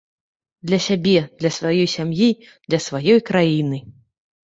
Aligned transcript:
Для 0.69 0.79
сябе, 0.85 1.13
для 1.43 1.53
сваёй 1.59 1.87
сям'і, 1.95 2.29
для 2.71 2.79
сваёй 2.89 3.19
краіны. 3.33 3.87